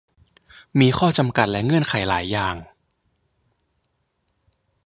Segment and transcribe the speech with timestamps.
[0.79, 2.55] มีข้อจำกัดและเงื่อนไขหลายอย่าง